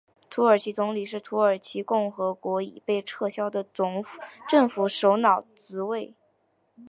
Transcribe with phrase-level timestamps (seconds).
[0.31, 6.15] 土耳其总理是土耳其共和国已被撤销的政府首脑职位。